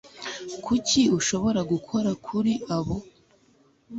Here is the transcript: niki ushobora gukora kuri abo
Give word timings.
niki 0.67 1.01
ushobora 1.17 1.59
gukora 1.71 2.09
kuri 2.25 2.53
abo 2.77 2.95